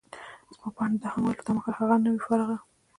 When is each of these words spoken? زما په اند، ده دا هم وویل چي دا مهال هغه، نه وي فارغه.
زما 0.53 0.69
په 0.75 0.81
اند، 0.85 0.95
ده 0.95 0.99
دا 1.03 1.07
هم 1.13 1.21
وویل 1.21 1.37
چي 1.39 1.43
دا 1.45 1.51
مهال 1.57 1.73
هغه، 1.79 1.95
نه 2.03 2.09
وي 2.11 2.21
فارغه. 2.27 2.57